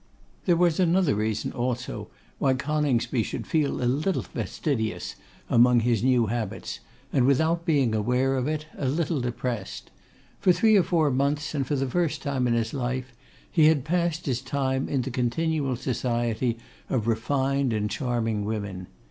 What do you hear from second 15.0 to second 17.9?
the continual society of refined and